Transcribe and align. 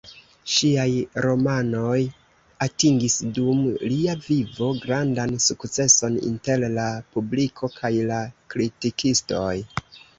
Siaj 0.51 0.85
romanoj 1.25 1.99
atingis, 2.67 3.19
dum 3.37 3.61
lia 3.93 4.17
vivo, 4.31 4.71
grandan 4.87 5.37
sukceson 5.51 6.19
inter 6.33 6.69
la 6.81 6.91
publiko 7.15 7.75
kaj 7.79 7.97
la 8.13 8.23
kritikistoj. 8.57 9.57